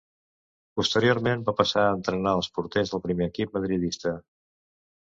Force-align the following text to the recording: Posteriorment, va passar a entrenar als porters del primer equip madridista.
Posteriorment, 0.79 1.43
va 1.51 1.55
passar 1.61 1.83
a 1.83 1.93
entrenar 1.99 2.35
als 2.39 2.51
porters 2.57 2.95
del 2.95 3.07
primer 3.07 3.31
equip 3.35 3.57
madridista. 3.61 4.17